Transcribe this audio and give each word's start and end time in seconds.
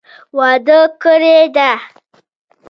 واده 0.37 0.79
کړي 1.03 1.39
دي. 1.55 1.71